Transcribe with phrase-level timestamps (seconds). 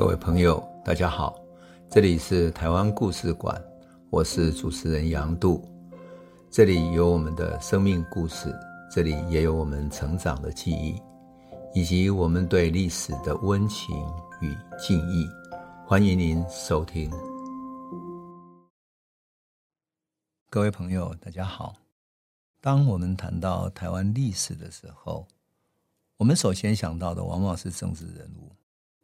[0.00, 1.38] 各位朋友，大家好，
[1.90, 3.62] 这里是台湾故事馆，
[4.08, 5.62] 我是主持人杨度，
[6.50, 8.50] 这里有我们的生命故事，
[8.90, 10.98] 这里也有我们成长的记忆，
[11.74, 13.94] 以及我们对历史的温情
[14.40, 15.28] 与敬意。
[15.86, 17.10] 欢迎您收听。
[20.48, 21.74] 各位朋友，大家好。
[22.62, 25.28] 当我们谈到台湾历史的时候，
[26.16, 28.50] 我们首先想到的往往是政治人物。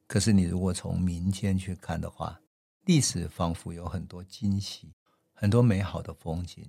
[0.08, 2.40] 可是，你如果从民间去看的话，
[2.84, 4.94] 历史仿佛有很多惊喜，
[5.32, 6.64] 很多美好的风景，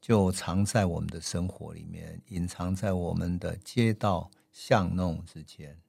[0.00, 5.80] 就藏在我们的生活里面，隐藏在我们的街道巷弄之间。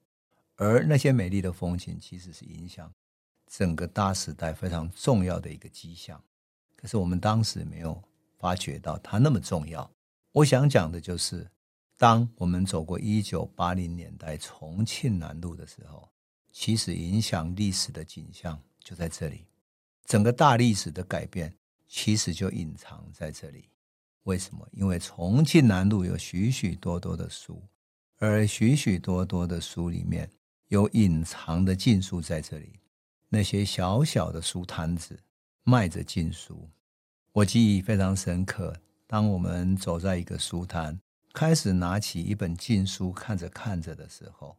[0.58, 2.94] 而那些美丽的风景，其实是影响
[3.48, 6.24] 整个大时代非常重要的一个迹象。
[6.76, 8.00] 可是，我们当时没有
[8.38, 9.90] 发觉到它那么重要。
[10.34, 11.50] 我想讲的就是，
[11.98, 16.08] 当我们走过一九八零年代重庆南路的时候。
[16.52, 19.46] 其实影响历史的景象就在这里，
[20.06, 21.54] 整个大历史的改变
[21.88, 23.70] 其实就隐藏在这里。
[24.24, 24.68] 为什么？
[24.72, 27.64] 因为重庆南路有许许多多的书，
[28.18, 30.30] 而许许多多的书里面
[30.68, 32.80] 有隐藏的禁书在这里。
[33.30, 35.18] 那些小小的书摊子
[35.64, 36.70] 卖着禁书，
[37.32, 38.76] 我记忆非常深刻。
[39.08, 41.00] 当我们走在一个书摊，
[41.34, 44.58] 开始拿起一本禁书看着看着的时候。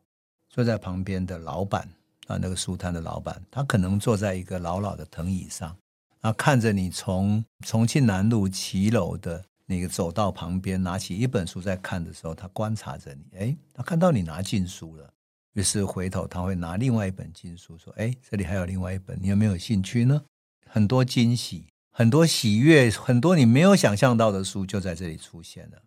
[0.52, 1.88] 坐在旁边的老板
[2.26, 5.74] 啊，那个书摊的老板，他可能坐在一个老老的藤椅上，
[6.20, 15.10] 啊，看着你从重庆南路骑楼的那个走道旁边拿起一本书在看的时候，他观察着你，哎，他看到你拿禁书了，
[15.54, 20.22] 于是回头他会拿另外一本禁书说，哎，这里还有另外一本，你有没有兴趣呢？
[20.68, 25.78] 很多惊喜，很多喜悦，很多你没有想象到的书就在这里出现了。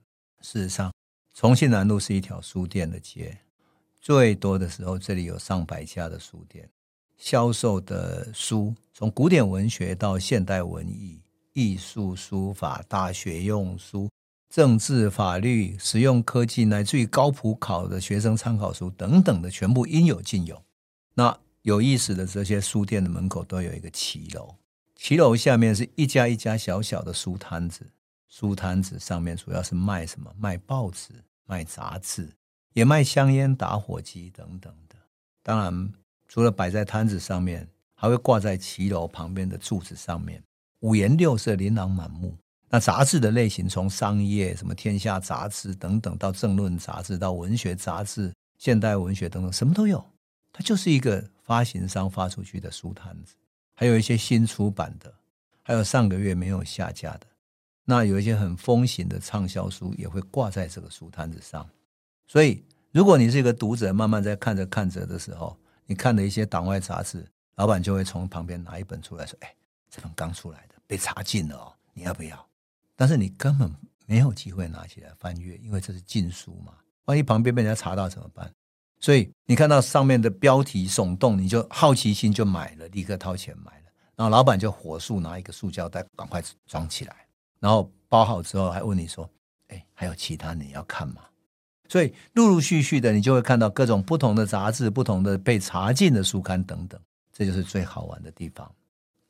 [0.42, 0.92] 事实上，
[1.36, 3.38] 重庆南路是一条书店的街。
[4.06, 6.70] 最多的时候，这里有上百家的书店，
[7.18, 11.20] 销售的书从古典文学到现代文艺、
[11.54, 14.08] 艺术、书法、大学用书、
[14.48, 20.62] 政治、法律、实用科技，乃至于高普考的学生参考书等等的，全部应有尽有。
[21.16, 24.54] 那有意思的这些书店的门口都有一个骑楼，
[24.96, 27.90] 骑楼下面是一家一家小小的书摊子，
[28.28, 30.32] 书摊子上面主要是卖什么？
[30.38, 31.10] 卖报纸、
[31.48, 32.30] 卖杂志。
[32.76, 34.96] 也卖香烟、打火机等等的。
[35.42, 35.94] 当然，
[36.28, 37.66] 除了摆在摊子上面，
[37.96, 40.44] 还会挂在骑楼旁边的柱子上面，
[40.82, 42.36] 五颜六色、琳琅满目。
[42.68, 50.04] 那杂志的类型，从商业、什么《天下》杂志等等，到政论杂志，到文学杂志、现代文学等等，什么都有。
[50.52, 53.36] 它就是一个发行商发出去的书摊子，
[53.74, 55.14] 还有一些新出版的，
[55.64, 57.22] 还有上个月没有下架的。
[57.86, 61.66] 那有一些很风行的畅销书，也会挂在这个书摊子上。
[62.28, 67.26] 所以，如果你是一个读者，慢慢在看着看着的时候，你看了一些党外杂志，
[67.56, 69.56] 老板就会从旁边拿一本出来说：“哎，
[69.90, 72.48] 这本刚出来的，被查禁了哦，你要不要？”
[72.96, 73.74] 但是你根本
[74.06, 76.74] 没有机会拿起来翻阅，因为这是禁书嘛。
[77.06, 78.52] 万一旁边被人家查到怎么办？
[79.00, 83.84] 所以你看到上面的标题耸动，你就好奇心就买了，立刻掏钱买了。
[84.16, 87.28] 然后老板就火速拿一个塑胶袋，赶快装起来，
[87.60, 89.30] 然后包好之后还问你说
[89.68, 91.22] ：“哎，还有其他你要看吗？”
[91.88, 97.00] 所以陆陆续续的，你就会看到各种不同的杂志、不同的被查禁的书刊等等，
[97.32, 98.70] 这就是最好玩的地方。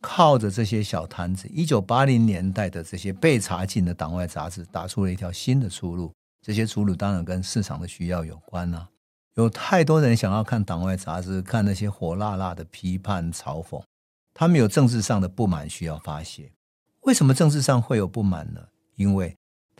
[0.01, 6.11] 靠着这些小摊子，一九八零年代的这些被查禁的党外杂志，打出了一条新的出路。
[6.41, 8.87] 这些出路当然跟市场的需要有关啊。
[9.33, 13.83] 有太多人想要看党外杂志，看那些火辣辣的批判嘲讽，
[14.33, 16.51] 他们有政治上的不满需要发泄。
[17.01, 18.61] 为什么政治上会有不满呢？
[18.95, 19.35] 因为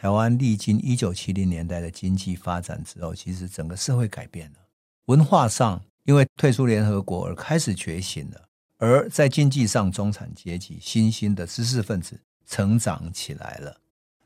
[0.06, 4.60] 台湾历经一九七零年代的经济发展之后，其实整个社会改变了。
[5.06, 8.38] 文化上，因为退出联合国而开始觉醒了；
[8.78, 13.76] 而在经济上，中产阶级、新兴的知识分子成长起来了。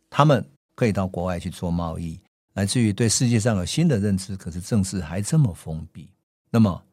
[0.10, 0.46] 他们
[0.76, 2.20] 可以到国外去做贸易，
[2.52, 4.36] 乃至于对世界上有新的认知。
[4.36, 6.10] 可是政治还这么封闭。
[6.50, 6.84] 那么，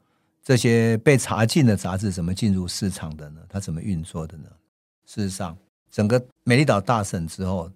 [0.44, 3.40] 这些被查禁的杂志怎么进入市场的呢？
[3.48, 4.48] 它怎么运作的呢？
[5.06, 5.58] 事实上，
[5.90, 7.68] 整个美丽岛大审之后。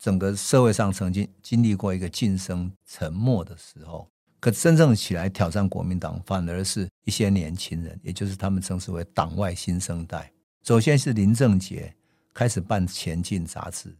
[0.00, 4.08] 整个社会上曾经经历过一个噤声沉默的时候，
[4.38, 10.32] 可真正起来挑战国民党，反而是一些年轻人，也就是他们称之为党外新生代。
[10.62, 11.92] 首先是林正杰
[12.32, 13.92] 开始办《前进》杂志，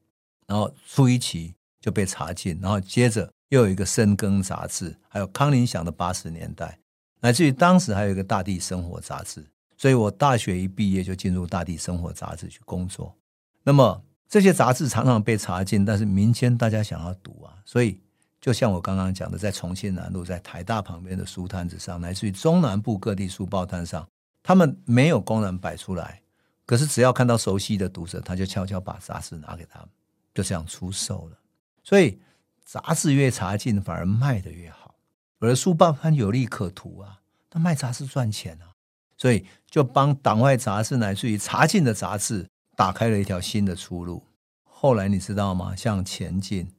[0.46, 6.78] 然后出一期就被查禁，然后接着又有一个《深耕》杂志，还有康宁祥的八十年代，
[7.20, 9.44] 乃至于当时还有一个《大地生活》杂志。
[9.76, 13.12] 所以我大学一毕业就进入《大地生活》杂志去工作。
[13.64, 14.02] 那么。
[14.28, 17.98] 这些杂志常常被查禁，但是民间大家想要读啊，所以
[18.40, 24.06] 就像我刚刚讲的，在重庆南路、在台大旁边的书摊子上，乃至于中南部各地书报摊上，
[24.42, 26.20] 他们没有公然摆出来，
[26.66, 29.88] 可是只要看到熟悉的读者，他就悄悄把杂志拿给他们，
[30.34, 31.38] 就这样出售了。
[31.82, 32.20] 所以
[32.64, 34.94] 杂志越查禁，反而卖得越好。
[35.40, 38.76] 而书报摊有利可图啊，他卖杂志赚钱啊，
[39.16, 42.46] 所以就帮党外杂志乃至于查禁的杂志
[42.78, 44.22] 打开了一条新的出路。
[44.62, 45.74] 后来你知道吗？
[45.74, 46.64] 像《前进》，《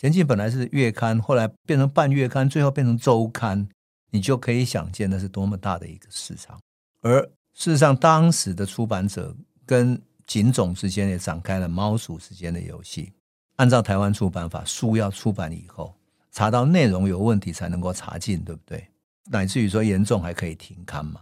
[0.00, 3.68] 前进》本来是月刊，后来变成半月刊，最后变成周刊，
[4.10, 6.58] 你就可以想见那是多么大的一个市场。
[7.02, 7.20] 而
[7.52, 13.12] 事实上，当时的出版者跟警总之间也展开了猫鼠之间的游戏。
[13.56, 15.94] 按照台湾出版法，书要出版以后，
[16.30, 18.88] 查到内容有问题才能够查禁，对不对？
[19.30, 21.20] 乃至于说严重还可以停刊嘛。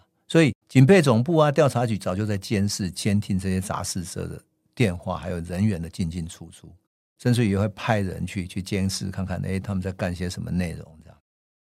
[0.71, 4.41] 警备总部啊、调查局早就在监视、监听这些杂志社的。
[4.73, 6.73] 电话还有人员的进进出出，
[7.19, 10.97] 甚至也会派人去去监视看看，哎，他们在干些什么内容？
[11.03, 11.19] 这样。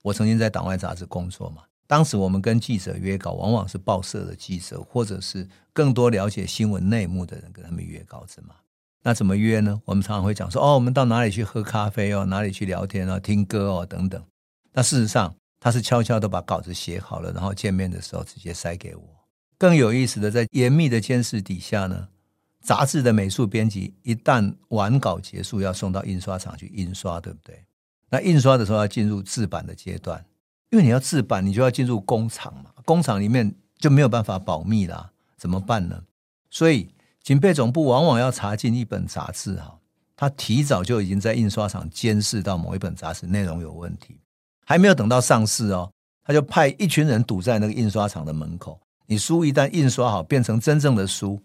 [0.04, 8.56] 我曾经在党外杂志工作嘛，当时我们跟记者约稿，往往是报社的记者，或者是更多了解新闻内幕的人跟他们约稿子嘛。
[9.04, 9.82] 那怎么约呢？
[9.84, 14.24] 我们常常会讲说，哦，我们到哪里去喝咖啡哦，哪里去聊天哦，听歌哦等等。
[14.72, 19.04] 那事实上，他是悄悄的把稿子写好了，然后见面的时候直接塞给我。
[19.58, 22.10] 更有意思的，在严密的监视底下呢。
[22.62, 27.64] 杂志的美术编辑一旦完稿结束，要送到印刷厂去印刷，对不对？
[28.10, 30.26] 那印刷的时候要进入制版的阶段，
[30.70, 36.04] 因为你要制版，你就要进入工厂嘛，工厂里面就没有办法保密啦，怎么办呢？
[36.50, 36.90] 所以
[37.22, 39.80] 警备总部往往要查禁一本杂志哈，
[40.18, 44.20] 他提早就已经在印刷厂监视到某一本杂志内容有问题，
[44.66, 45.92] 还没有等到上市哦，
[46.24, 51.42] 他就派一群人堵在那个印刷厂的门口，你书一旦印刷好，变成真正的书。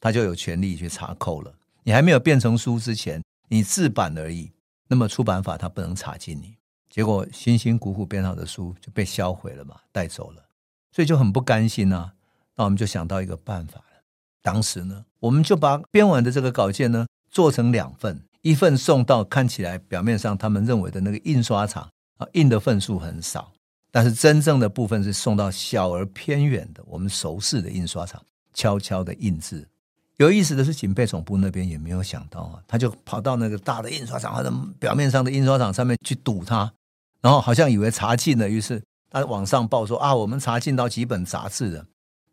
[0.00, 1.54] 他就有权利去查扣了。
[1.84, 4.50] 你还没有变成书之前，你制版而已，
[4.88, 6.56] 那么出版法他不能查禁你。
[6.90, 10.42] 结果辛辛苦苦编好的书就被销毁了嘛，带走了，
[10.90, 12.12] 所以就很不甘心呐、啊。
[12.56, 14.02] 那我们就想到一个办法了。
[14.42, 21.88] 当时呢，我们就把编完的这个稿件呢做成两份，一份送到看起来表面上他们认为的那个印刷厂
[22.32, 23.52] 印的份数很少，
[23.90, 28.22] 但是真正的部分是送到小而偏远的我们熟识的印刷厂，
[28.54, 29.66] 悄悄的印制。
[30.18, 36.72] 有意思的是，警备总部那边也没有想到啊，他就跑到那个大的印刷厂，或者表面上的印刷厂上面去堵他，
[37.20, 38.80] 然后好像以为查禁了，于是
[39.10, 41.86] 他往上报说啊，我们查禁到几本杂志的，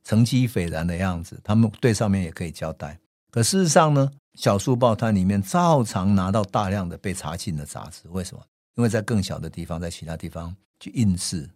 [0.04, 3.00] 成绩斐然的样子，他们对上面也可以交代。
[3.32, 8.44] 可事实上呢，小书报摊里面照常拿到大量的被查禁的杂志，为什么？
[8.80, 11.50] 因为在更小的地方，在其他地方去印制，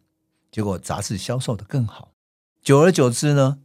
[0.51, 2.11] 结果杂志销售得更好。
[2.61, 3.59] 久而久之呢，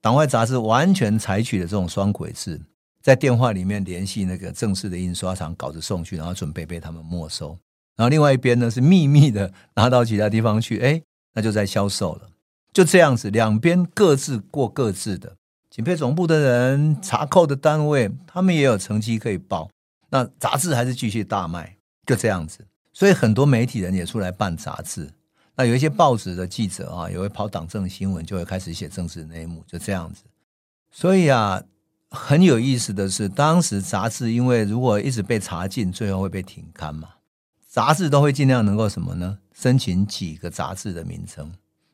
[0.00, 2.58] 党外杂志完全采取了这种双轨制，
[3.02, 7.50] 在电话里面联系那个正式的印刷厂，稿子送去，然后准备被他们没收。
[7.94, 11.02] 然后另外一边呢，是秘密的拿到其他地方去，哎，
[11.34, 12.30] 那就在销售了。
[12.72, 15.36] 就这样子，两边各自过各自的。
[15.68, 19.68] 警备总部的人、查扣的单位，他们也有成绩可以报。
[20.08, 21.76] 那杂志还是继续大卖，
[22.06, 22.64] 就这样子。
[22.94, 25.12] 所以很多媒体人也出来办杂志。
[25.56, 30.22] 那有一些报纸的记者啊，也会跑党政新闻，就会开始写政治内幕，就这样子。
[30.90, 31.62] 所以啊，
[32.10, 37.08] 很有意思的是，当时杂志因为如果一直被查禁，最后会被停刊嘛，
[37.68, 39.38] 杂志都会尽量能够什么呢？
[39.52, 41.52] 申请几个杂志的名称。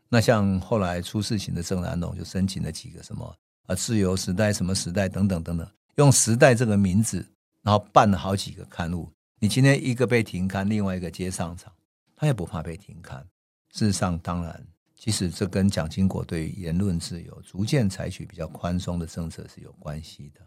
[0.09, 3.35] 那像后来出事情的郑南榕就申请了几个什么
[3.67, 7.25] 啊，自由时代、什么时代等等等等，用时代这个名字，
[7.63, 9.11] 然后办了好几个刊物。
[9.43, 11.73] 你今天一个被停刊，另外一个接上场，
[12.15, 13.27] 他也不怕被停刊。
[13.71, 14.63] 事实上，当然，
[14.95, 20.43] 其实这跟蒋经国对于言论自由逐渐采取比较宽松的政策是有关系的。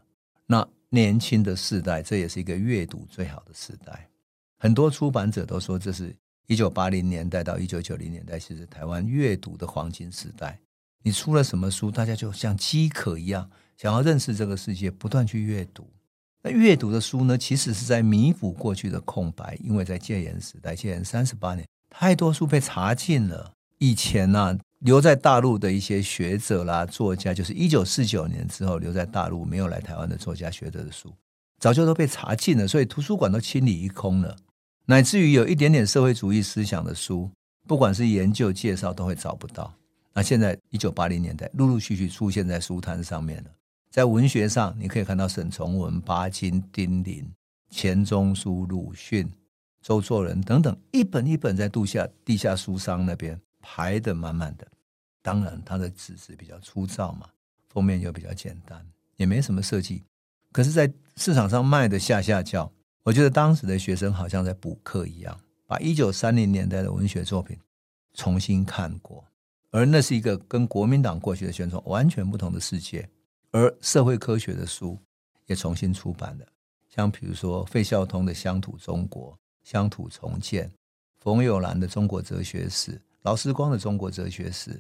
[0.45, 4.07] 那年轻的世代，这也是一个阅读最好的时代。
[4.59, 10.59] 很多出版者都说，这是一九八零年代到一九九零年代，其实台湾阅读的黄金时代。
[11.01, 15.89] 你出了什么书，大家就像饥渴一样，想要认识这个世界，不断去阅读。
[16.45, 21.65] 那阅读的书呢，其实是在弥补过去的空白，因为在戒严时代，戒严三十八年。
[21.89, 23.53] 太多书被查禁了。
[23.77, 31.13] 以前呢、啊，留在大陆的一些学者啦、作家，就是一九四九年之后留在大陆没有来台湾的作家学者的书，
[31.59, 34.35] 早就都被查禁了，所以图书馆都清理一空了。
[34.85, 37.31] 乃至于有一点点社会主义思想的书，
[37.65, 39.73] 不管是研究介绍，都会找不到。
[40.13, 43.49] 那现在一九八零年代，陆陆续续出现在书摊上面了。
[43.93, 47.31] 在文学上，你可以看到沈从文、巴金、丁玲、
[47.69, 49.31] 钱钟书、鲁迅。
[49.83, 54.65] 周作人等等，一本一本在地下地下书商那边排得满满的。
[55.21, 57.29] 当然，它的纸质比较粗糙嘛，
[57.69, 58.83] 封面又比较简单，
[59.17, 60.01] 也没什么设计。
[60.51, 62.71] 可是，在市场上卖的下下叫。
[63.03, 67.55] 我觉得当时的学生好像在补课一样，把一九三零年代的文学作品
[68.15, 69.23] 重新看过。
[69.69, 73.07] 而那是一个跟国民党过去的宣传完全不同的世界。
[73.53, 74.99] 而社会科学的书
[75.45, 76.45] 也重新出版了，
[76.89, 79.31] 像比如说费孝通的《乡土中国》、
[79.63, 80.67] 《乡土重建》，
[81.19, 82.91] 冯友兰的《中国哲学史》，
[83.21, 84.71] 劳思光的《中国哲学史》，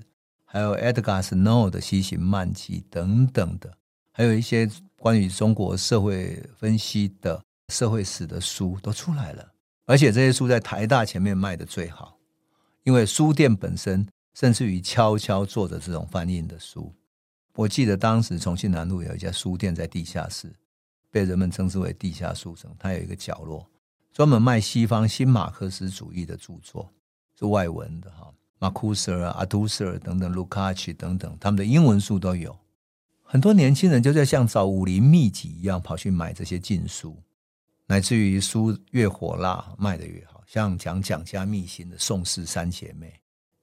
[0.43, 3.71] 还有 Edgar Snow 的《西行漫记》等等的，
[4.11, 7.39] 还有一些关于中国社会分析的
[7.69, 9.53] 社会史的书都出来了。
[9.85, 12.17] 而且这些书在台大前面卖的最好，
[12.83, 14.05] 因为书店本身。
[14.35, 16.91] 甚至于悄悄做着这种翻印的书。
[17.55, 20.51] 我记得当时重庆南路有一家书店在地下室，
[21.11, 22.73] 被人们称之为“地下书城”。
[22.79, 23.67] 它有一个角落，
[24.11, 26.91] 专门卖西方新马克思主义的著作，
[27.37, 32.57] 是外文的哈，马库斯尔、阿杜塞尔等等，卢卡奇等等，他们的英文书都有。
[33.21, 37.15] 很多年轻人就在像找武林秘籍一样跑去买这些禁书，
[37.85, 43.07] 乃至于书越火辣，卖得越好，像讲蒋家秘辛的《宋氏三姐妹》。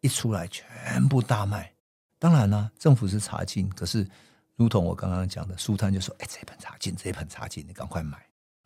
[0.00, 1.73] 一出来全部大卖，
[2.20, 4.06] 当然呢，政府是查禁，可是
[4.54, 8.18] 如同我刚刚讲的，书摊就说：“哎，这本查禁，这本查禁，你赶快买。”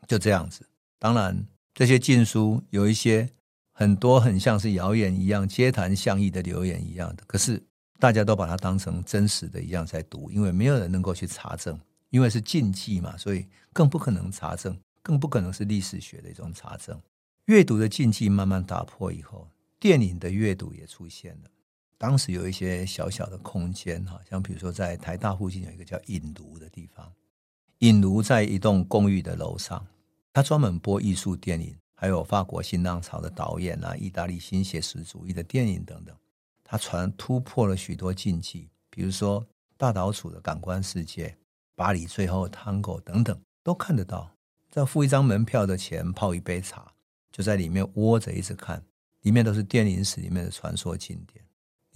[0.07, 0.67] 就这样子。
[0.99, 1.35] 当然，
[1.73, 3.27] 这些禁书有一些
[3.73, 7.63] 很多很像是谣言一样，街谈巷议的留言一样的，可是
[7.99, 11.81] 大家都把它当成真实的一样在读，因为没有人能够去查证，
[12.11, 17.01] 因为是禁忌嘛，所以更不可能查证，更不可能是历史学的一种查证。
[17.47, 19.49] 阅读的禁忌慢慢打破以后。
[19.81, 21.51] 电影的阅读也出现了。
[21.97, 27.13] 当时有一些小小的空间，哈，像比如说在台大附近有一个叫影炉的地方，
[27.79, 29.87] 影炉在一栋公寓的楼上，
[30.33, 36.15] 他专门播艺术电影，还有法国新浪潮的导演啊，意大利新写实主义的电影等等。
[36.63, 39.47] 他传突破了许多禁忌，比如说
[39.77, 41.37] 大岛渚的感官世界、
[41.77, 44.31] 巴黎最后探戈等等，都看得到。
[44.71, 46.93] 再付一张门票的钱，泡一杯茶，
[47.31, 48.83] 就在里面窝着一直看。
[49.23, 51.44] 里面都是电影史里面的传说经典。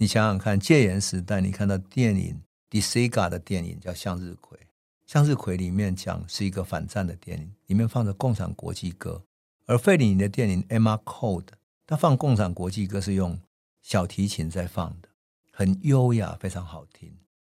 [0.01, 4.57] 你想想看，戒严时代，你看到电影 Degas 的电影叫《向日葵》，
[5.05, 9.21] 《向日葵》里面讲是一个反战的电影，里面放着共产国际歌。
[9.65, 11.43] 而费里尼的电影《Emma Cold》，
[11.85, 13.37] 他放共产国际歌是用
[13.81, 15.09] 小提琴在放的，
[15.51, 17.11] 很优雅，非常好听。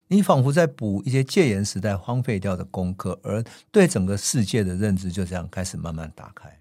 [0.08, 6.60] 你仿佛在补一些戒严时代荒废掉的功课，而对整个世界的认知就这样开始慢慢打开。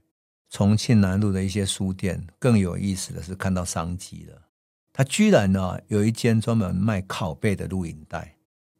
[0.49, 4.41] 重庆南路的一些书店更有意思的是看到商机了，
[4.93, 8.35] 他居然呢有一间专门卖拷贝的录影带，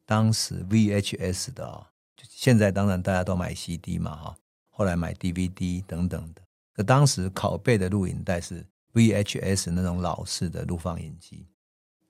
[0.05, 1.89] 当时 VHS 的啊，
[2.29, 4.37] 现在当然大家都买 CD 嘛哈，
[4.69, 6.41] 后来买 DVD 等等的，
[6.75, 11.47] 可当时拷贝的录影带是 VHS 那种老式的录放影机，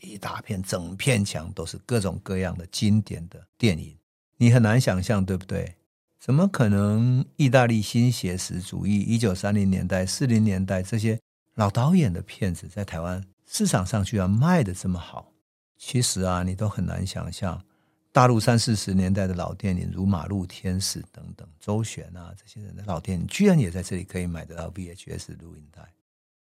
[0.02, 3.98] 一大片整片墙都是各种各样的经典的电影，
[4.36, 5.76] 你很难想象，对不对？
[6.20, 7.26] 怎么可能？
[7.36, 11.20] 意大利新写实主义，一九三零年代、四零年代这些
[11.56, 15.32] 老导演的片子，在台湾市场上居然卖的这么好？
[15.78, 17.64] 其实啊，你都很难想象，
[18.12, 25.82] 大陆三四十年代的老电影，如《马路天使》等等，周璇啊这些人的老电影，居然也在这里可以买得到 VHS 录影带，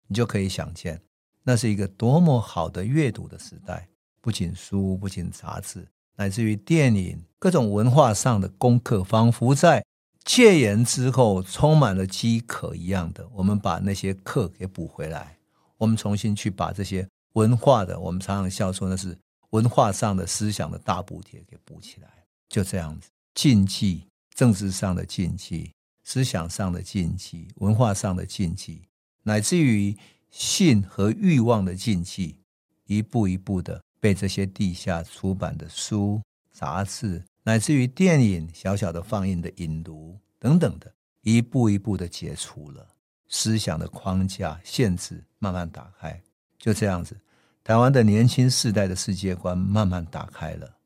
[0.07, 1.01] 你就可以想见，
[1.43, 3.87] 那是一个多么好的阅读的时代。
[4.21, 5.87] 不仅书，不仅杂志。
[6.15, 9.85] 乃至于电影各种文化上的功课，仿佛在
[10.23, 15.37] 戒严之后充满了饥渴一样的，我们把那些课给补回来，
[15.77, 19.17] 我们重新去把这些文化的，我们常常笑说那是
[19.51, 22.09] 文化上的思想的大补贴给补起来，
[22.49, 25.71] 就这样子，禁忌，政治上的禁忌，
[26.03, 28.83] 思想上的禁忌，文化上的禁忌，
[29.23, 29.95] 乃至于
[30.31, 32.37] 性和欲望的禁忌，
[32.85, 33.81] 一步一步的。
[33.97, 42.87] 被这些地下出版的书、杂志，乃至于电影小小的放映的影读等等的，一步一步的解除了
[43.27, 46.21] 思想的框架限制，慢慢打开。
[46.57, 47.15] 就这样子，
[47.63, 50.77] 台湾的年轻世代的世界观慢慢打开了。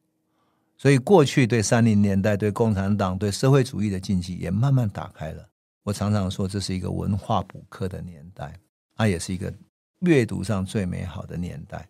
[0.78, 5.48] 所以，过去对三零年代、对共产党、对社会主义的禁忌也慢慢打开了。
[5.84, 8.54] 我常常说，这是一个文化补课的年代，
[8.96, 9.54] 它也是一个
[10.00, 11.88] 阅读上最美好的年代，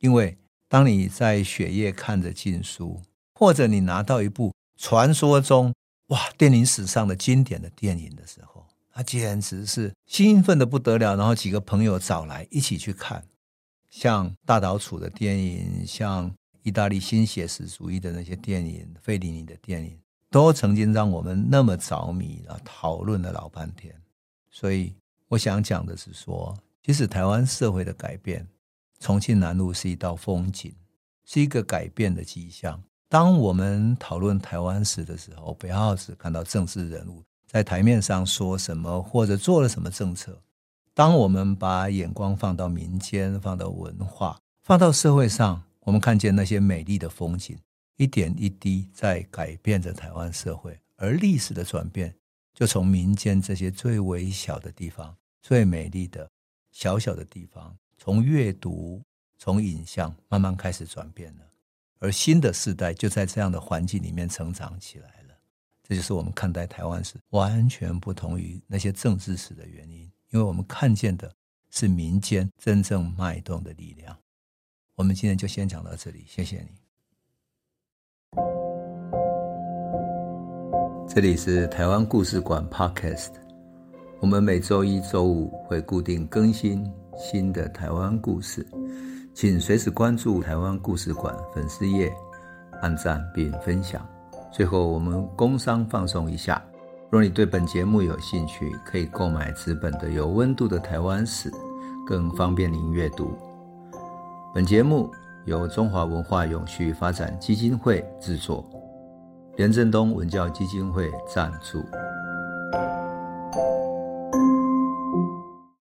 [0.00, 0.36] 因为。
[0.66, 3.00] 当你在雪夜看着禁书，
[3.34, 5.72] 或者你拿到一部传说中
[6.08, 8.53] 哇电影史上的经典的电影的时候，
[8.96, 11.16] 那简直是兴奋的不得了。
[11.16, 13.24] 然后几个朋友找来一起去看，
[13.90, 16.32] 像大岛楚的电影，像
[16.62, 19.98] 意大利新写实主义的那些电影，费里尼的电影，
[20.30, 23.94] 都曾经让我们那么着迷啊，讨论了老半天。
[24.50, 24.94] 所以
[25.28, 28.46] 我想讲的是说，其实台湾社会的改变。
[29.00, 30.72] 重庆南路是一道风景，
[31.26, 32.82] 是一个改变的迹象。
[33.08, 37.22] 当我们讨论台湾史的时候，不要只看到政治人物
[37.54, 40.42] 在台面上说什么或者做了什么政策。
[40.92, 47.56] 当我们把眼光放到民间，放到文化，放到社会上，我们看见那些美丽的风景，
[47.96, 50.76] 一点一滴在改变着台湾社会。
[50.96, 52.12] 而历史的转变，
[52.52, 56.28] 就从民间这些最微小的地方、最美丽的
[56.72, 59.00] 小小的地方，从阅读、
[59.38, 61.44] 从影像慢慢开始转变了。
[62.00, 65.22] 而新的世代就在这样的环境里面成长起来。
[65.86, 71.30] 这就是我们看待台湾史完全不同于那些政治史的原因，因为我们看见的
[71.70, 74.16] 是民间真正脉动的力量。
[74.94, 76.68] 我们今天就先讲到这里，谢谢你。
[81.06, 83.32] 这里是台湾故事馆 Podcast，
[84.20, 88.66] 我们每周一、周五会固定更新新的台湾故事，
[89.34, 92.10] 请随时关注台湾故事馆粉丝页，
[92.80, 94.13] 按赞并分享。
[94.54, 96.62] 最后，我们工商放松一下：
[97.10, 101.50] 若你对本节目有兴趣，可以购买纸本的《有温度的台湾史》，
[102.06, 103.36] 更方便您阅读。
[104.54, 105.10] 本节目
[105.44, 108.64] 由中华文化永续发展基金会制作，
[109.56, 111.82] 连振东文教基金会赞助。